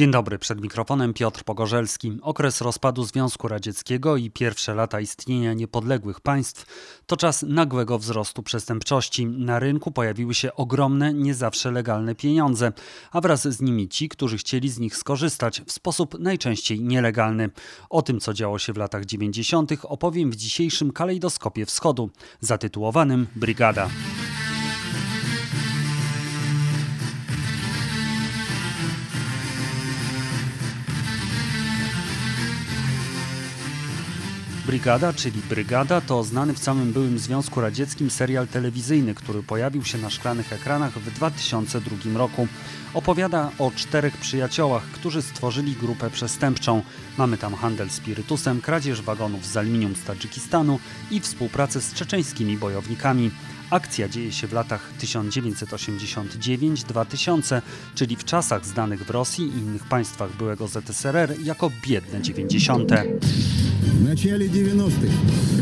[0.00, 2.18] Dzień dobry, przed mikrofonem Piotr Pogorzelski.
[2.22, 6.66] Okres rozpadu Związku Radzieckiego i pierwsze lata istnienia niepodległych państw
[7.06, 9.26] to czas nagłego wzrostu przestępczości.
[9.26, 12.72] Na rynku pojawiły się ogromne, nie zawsze legalne pieniądze,
[13.12, 17.50] a wraz z nimi ci, którzy chcieli z nich skorzystać w sposób najczęściej nielegalny.
[17.90, 22.10] O tym, co działo się w latach 90., opowiem w dzisiejszym kalejdoskopie wschodu,
[22.40, 23.88] zatytułowanym Brygada.
[34.70, 39.98] Brygada, czyli Brygada, to znany w całym byłym Związku Radzieckim serial telewizyjny, który pojawił się
[39.98, 42.48] na szklanych ekranach w 2002 roku.
[42.94, 46.82] Opowiada o czterech przyjaciołach, którzy stworzyli grupę przestępczą.
[47.18, 50.78] Mamy tam handel spirytusem, kradzież wagonów z aluminium z Tadżykistanu
[51.10, 53.30] i współpracę z czeczeńskimi bojownikami.
[53.69, 57.61] Akcja dzieje się w latach 1989-2000,
[57.95, 62.91] czyli w czasach znanych w Rosji i innych państwach byłego ZSRR jako biedne 90.
[63.81, 65.13] В начале 90-х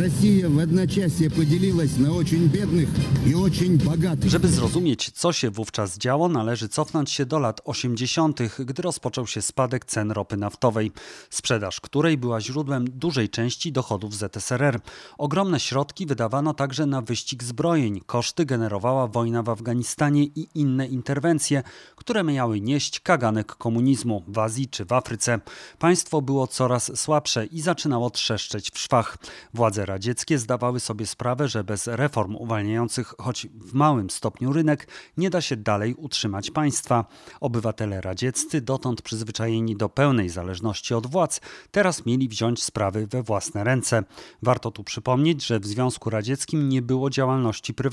[0.00, 2.88] Россия в одночасье поделилась на очень бедных
[3.26, 4.30] и очень богатых.
[4.30, 9.42] Żeby zrozumieć, co się wówczas działo, należy cofnąć się do lat 80., gdy rozpoczął się
[9.42, 10.92] spadek cen ropy naftowej,
[11.30, 14.80] sprzedaż której była źródłem dużej części dochodów ZSRR.
[15.18, 17.93] Ogromne środki wydawano także na wyścig zbrojeń.
[18.01, 21.63] Koszty generowała wojna w Afganistanie i inne interwencje,
[21.95, 25.39] które miały nieść kaganek komunizmu w Azji czy w Afryce.
[25.79, 29.17] Państwo było coraz słabsze i zaczynało trzeszczeć w szwach.
[29.53, 34.87] Władze radzieckie zdawały sobie sprawę, że bez reform uwalniających choć w małym stopniu rynek
[35.17, 37.05] nie da się dalej utrzymać państwa.
[37.41, 43.63] Obywatele radzieccy, dotąd przyzwyczajeni do pełnej zależności od władz, teraz mieli wziąć sprawy we własne
[43.63, 44.03] ręce.
[44.41, 47.84] Warto tu przypomnieć, że w Związku Radzieckim nie było działalności prywatnej.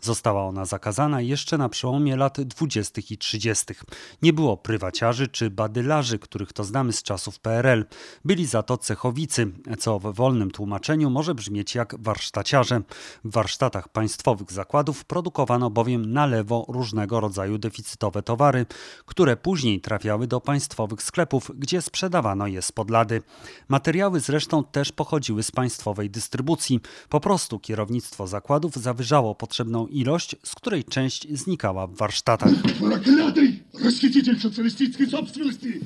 [0.00, 3.02] Została ona zakazana jeszcze na przełomie lat 20.
[3.10, 3.74] i 30.
[4.22, 7.84] Nie było prywaciarzy czy badylarzy, których to znamy z czasów PRL.
[8.24, 12.80] Byli za to cechowicy, co w wolnym tłumaczeniu może brzmieć jak warsztaciarze.
[13.24, 18.66] W warsztatach państwowych zakładów produkowano bowiem na lewo różnego rodzaju deficytowe towary,
[19.06, 23.22] które później trafiały do państwowych sklepów, gdzie sprzedawano je spod lady.
[23.68, 26.80] Materiały zresztą też pochodziły z państwowej dystrybucji.
[27.08, 28.76] Po prostu kierownictwo zakładów
[29.09, 32.51] zawyżało potrzebną ilość, z której część znikała w warsztatach.
[32.79, 33.49] Проклятый
[33.85, 35.81] расхититель социалистической собственности!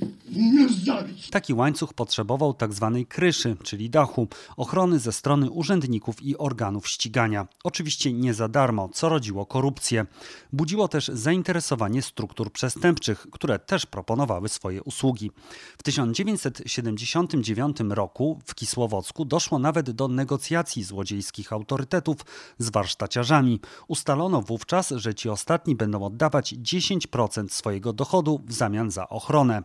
[1.30, 3.04] Taki łańcuch potrzebował tak tzw.
[3.08, 7.46] kryszy, czyli dachu, ochrony ze strony urzędników i organów ścigania.
[7.64, 10.06] Oczywiście nie za darmo, co rodziło korupcję.
[10.52, 15.30] Budziło też zainteresowanie struktur przestępczych, które też proponowały swoje usługi.
[15.78, 22.16] W 1979 roku w Kisłowocku doszło nawet do negocjacji złodziejskich autorytetów
[22.58, 23.60] z warsztaciarzami.
[23.88, 29.62] Ustalono wówczas, że ci ostatni będą oddawać 10% swojego dochodu w zamian za ochronę.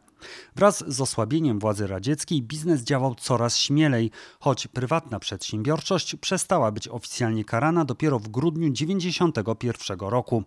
[0.59, 7.46] Wraz z osłabieniem władzy radzieckiej biznes działał coraz śmielej, choć prywatna przedsiębiorczość przestała być oficjalnie
[7.46, 10.44] karana dopiero w grudniu 1991 roku.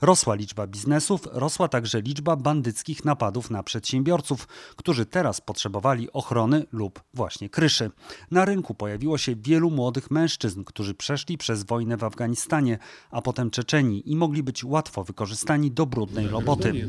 [0.00, 7.02] Rosła liczba biznesów, rosła także liczba bandyckich napadów na przedsiębiorców, którzy teraz potrzebowali ochrony lub
[7.14, 7.90] właśnie kryszy.
[8.30, 12.78] Na rynku pojawiło się wielu młodych mężczyzn, którzy przeszli przez wojnę w Afganistanie,
[13.10, 16.88] a potem Czeczeni i mogli być łatwo wykorzystani do brudnej roboty.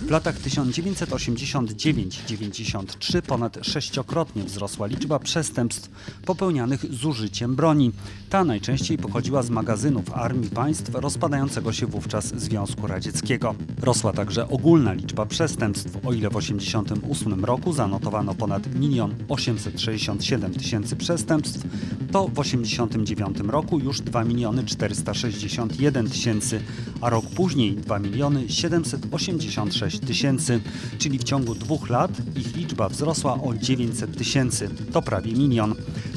[0.00, 5.90] W latach 1989-93 ponad sześciokrotnie wzrosła liczba przestępstw
[6.24, 7.92] popełnianych z użyciem broni.
[8.30, 13.54] Ta najczęściej pochodziła z magazynów armii państw rozpadającego się wówczas Związku Radzieckiego.
[13.82, 16.06] Rosła także ogólna liczba przestępstw.
[16.06, 21.66] O ile w 1988 roku zanotowano ponad 1 867 tysięcy przestępstw,
[22.12, 24.24] to w 1989 roku już 2
[24.66, 26.60] 461 tysięcy,
[27.00, 27.98] a rok później 2
[28.48, 30.60] 786 tysięcy,
[30.98, 35.74] czyli w ciągu dwóch lat ich liczba wzrosła o 900 tysięcy, to prawie milion.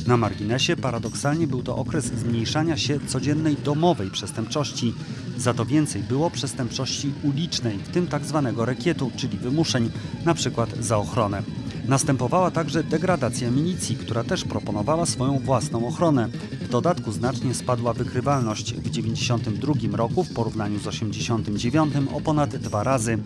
[0.07, 4.93] Na marginesie paradoksalnie był to okres zmniejszania się codziennej domowej przestępczości.
[5.37, 9.89] Za to więcej było przestępczości ulicznej, w tym tak zwanego rekietu, czyli wymuszeń,
[10.33, 11.43] przykład za ochronę.
[11.87, 16.27] Następowała także degradacja milicji, która też proponowała swoją własną ochronę.
[16.61, 22.83] W dodatku znacznie spadła wykrywalność w 1992 roku w porównaniu z 1989 o ponad dwa
[22.83, 23.17] razy.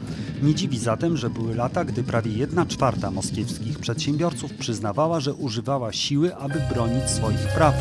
[0.43, 5.93] Nie dziwi zatem, że były lata, gdy prawie 1 czwarta moskiewskich przedsiębiorców przyznawała, że używała
[5.93, 7.75] siły, aby bronić swoich praw.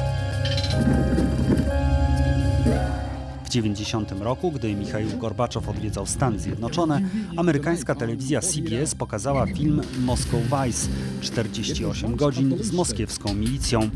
[3.55, 7.01] W 90 roku, gdy Michał Gorbaczow odwiedzał Stany Zjednoczone,
[7.37, 10.89] amerykańska telewizja CBS pokazała film Moscow Vice
[11.21, 13.91] 48 godzin z moskiewską milicją.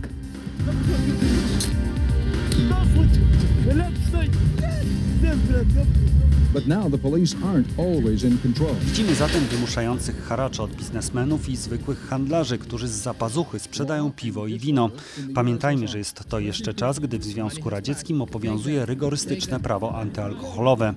[6.53, 8.75] But now the police aren't always in control.
[8.81, 14.59] Widzimy zatem wymuszających haracze od biznesmenów i zwykłych handlarzy, którzy z zapazuchy sprzedają piwo i
[14.59, 14.91] wino.
[15.35, 20.95] Pamiętajmy, że jest to jeszcze czas, gdy w Związku Radzieckim obowiązuje rygorystyczne prawo antyalkoholowe.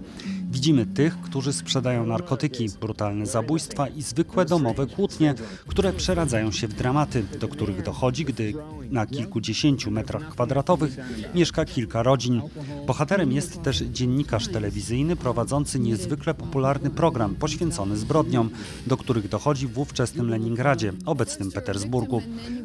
[0.52, 5.34] Widzimy tych, którzy sprzedają narkotyki, brutalne zabójstwa i zwykłe domowe kłótnie,
[5.68, 8.54] które przeradzają się w dramaty, do których dochodzi, gdy
[8.90, 10.98] na kilkudziesięciu metrach kwadratowych
[11.36, 12.42] mieszka kilka rodzin.
[12.88, 18.50] Bohaterem jest też dziennikarz telewizyjny prowadzący niezwykle popularny program poświęcony zbrodniom,
[18.88, 22.22] do których dochodzi w ówczesnym Leningradzie, obecnym Petersburgu.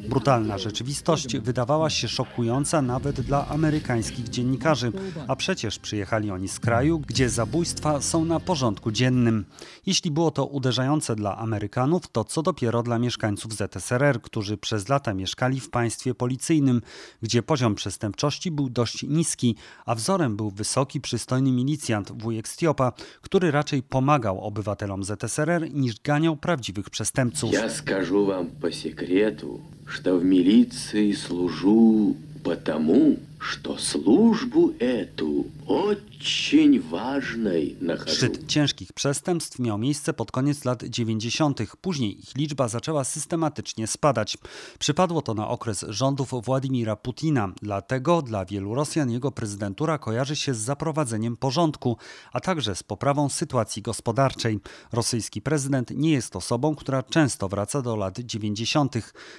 [0.09, 4.93] Brutalna rzeczywistość wydawała się szokująca nawet dla amerykańskich dziennikarzy,
[5.29, 7.31] a przecież przyjechali oni z kraju, gdzie
[7.76, 9.46] zabójstwa są na porządku dziennym.
[9.86, 15.14] Jeśli było to uderzające dla Amerykanów, to co dopiero dla mieszkańców ZSRR, którzy przez lata
[15.14, 16.82] mieszkali w państwie policyjnym,
[17.22, 23.52] gdzie poziom przestępczości był dość niski, a wzorem był wysoki, przystojny milicjant wujek Stiopa, który
[23.52, 27.54] raczej pomagał obywatelom ZSRR niż ganiał prawdziwych przestępców.
[27.54, 36.81] Я скажу вам по секрету, что в милиции служу потому, что службу эту очень cień
[36.81, 37.77] ważnej.
[38.07, 41.61] Szczyt ciężkich przestępstw miał miejsce pod koniec lat 90.
[41.81, 44.39] Później ich liczba zaczęła systematycznie spadać.
[44.79, 47.53] Przypadło to na okres rządów Władimira Putina.
[47.63, 51.97] Dlatego dla wielu Rosjan jego prezydentura kojarzy się z zaprowadzeniem porządku,
[52.33, 54.61] a także z poprawą sytuacji gospodarczej.
[54.93, 58.95] Rosyjski prezydent nie jest osobą, która często wraca do lat 90.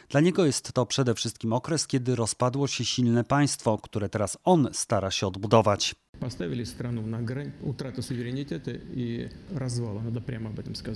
[0.09, 4.69] Dla niego jest to przede wszystkim okres, kiedy rozpadło się silne państwo, które teraz on
[4.73, 5.95] stara się odbudować.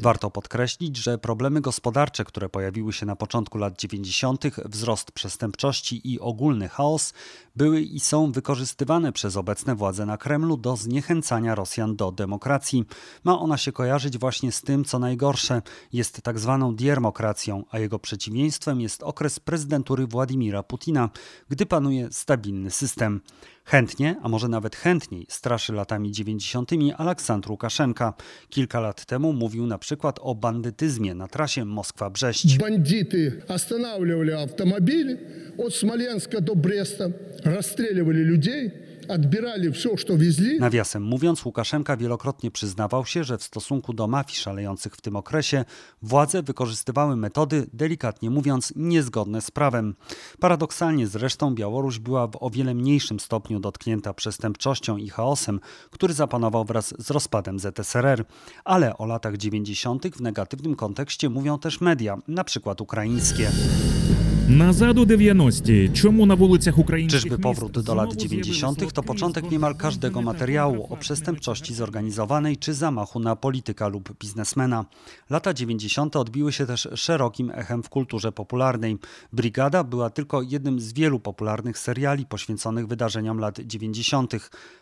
[0.01, 6.19] Warto podkreślić, że problemy gospodarcze, które pojawiły się na początku lat 90., wzrost przestępczości i
[6.19, 7.13] ogólny chaos
[7.55, 12.85] były i są wykorzystywane przez obecne władze na Kremlu do zniechęcania Rosjan do demokracji.
[13.23, 15.61] Ma ona się kojarzyć właśnie z tym, co najgorsze
[15.93, 21.09] jest tak zwaną diermokracją, a jego przeciwieństwem jest okres prezydentury Władimira Putina,
[21.49, 23.21] gdy panuje stabilny system.
[23.65, 26.70] Chętnie, a może nawet chętnie, chętniej, straszy latami 90.
[26.96, 28.14] Aleksandr Łukaszenka.
[28.48, 32.58] Kilka lat temu mówił na przykład o bandytyzmie na trasie Moskwa-Brześć.
[32.58, 35.18] Бандиты останавливали автомобили
[35.58, 37.10] от Смоленска до Бреста,
[37.44, 38.70] расстреливали людей,
[40.59, 45.65] Nawiasem mówiąc, Łukaszenka wielokrotnie przyznawał się, że w stosunku do mafii szalejących w tym okresie
[46.01, 49.95] władze wykorzystywały metody, delikatnie mówiąc, niezgodne z prawem.
[50.39, 55.59] Paradoksalnie zresztą Białoruś była w o wiele mniejszym stopniu dotknięta przestępczością i chaosem,
[55.91, 58.25] który zapanował wraz z rozpadem ZSRR.
[58.65, 60.15] Ale o latach 90.
[60.15, 63.51] w negatywnym kontekście mówią też media, na przykład ukraińskie.
[64.57, 65.63] Nazadu 90.
[65.93, 68.93] Czemu na ulicach Ukraińskich Czyżby powrót do lat 90.
[68.93, 74.85] to początek niemal każdego materiału o przestępczości zorganizowanej czy zamachu na polityka lub biznesmena.
[75.29, 76.15] Lata 90.
[76.15, 78.97] odbiły się też szerokim echem w kulturze popularnej.
[79.33, 84.33] Brigada była tylko jednym z wielu popularnych seriali poświęconych wydarzeniom lat 90.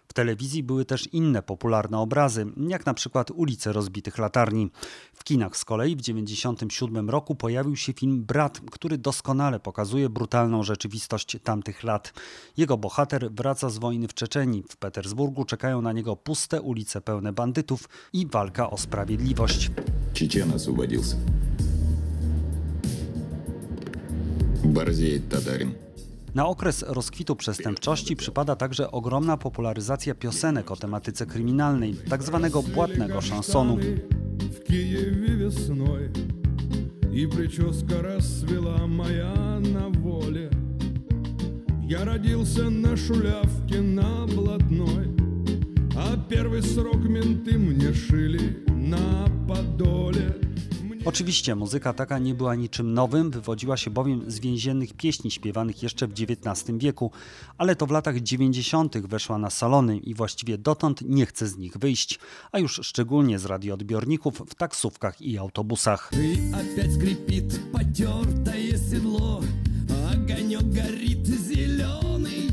[0.09, 4.71] W telewizji były też inne popularne obrazy, jak na przykład Ulice rozbitych latarni.
[5.15, 10.63] W kinach z kolei w 97 roku pojawił się film Brat, który doskonale pokazuje brutalną
[10.63, 12.13] rzeczywistość tamtych lat.
[12.57, 14.65] Jego bohater wraca z wojny w Czeczenii.
[14.69, 19.71] W Petersburgu czekają na niego puste ulice pełne bandytów i walka o sprawiedliwość.
[20.13, 21.17] Чечен освободился.
[24.65, 25.75] Борзеет татарин.
[26.35, 33.21] Na okres rozkwitu przestępczości przypada także ogromna popularyzacja piosenek o tematyce kryminalnej, tak zwanego błatnego
[33.21, 33.79] szansonu.
[34.55, 36.11] в Киеве весной
[37.13, 40.51] И прическа расцвела моя на воле
[41.83, 45.17] Я родился на шулявке на блатной
[45.97, 50.35] А первый срок менты мне шили на подоле
[51.05, 56.07] Oczywiście muzyka taka nie była niczym nowym, wywodziła się bowiem z więziennych pieśni śpiewanych jeszcze
[56.07, 57.11] w XIX wieku,
[57.59, 58.99] ale to w latach 90.
[58.99, 62.19] weszła na salony i właściwie dotąd nie chce z nich wyjść,
[62.53, 66.11] a już szczególnie z radioodbiorników w taksówkach i autobusach.
[66.13, 69.43] И опять скрипит потертое седло
[70.13, 72.51] Огонек горит зеленый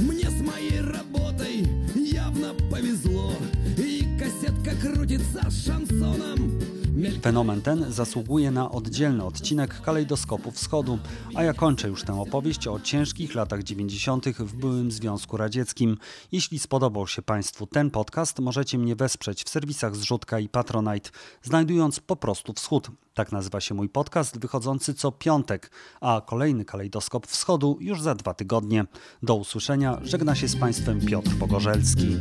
[0.00, 3.32] Мне с моей работой явно повезло
[3.76, 10.99] И кассетка крутится с шансоном Мелькает Fenomen ten zasługuje na oddzielny odcinek Kalejdoskopu Wschodu,
[11.35, 14.25] a ja kończę już tę opowieść o ciężkich latach 90.
[14.25, 15.97] w byłym Związku Radzieckim.
[16.31, 21.09] Jeśli spodobał się Państwu ten podcast, możecie mnie wesprzeć w serwisach Zrzutka i Patronite,
[21.43, 22.91] znajdując po prostu Wschód.
[23.13, 28.33] Tak nazywa się mój podcast, wychodzący co piątek, a kolejny Kalejdoskop Wschodu już za dwa
[28.33, 28.85] tygodnie.
[29.23, 32.17] Do usłyszenia, żegna się z Państwem Piotr Pogorzelski.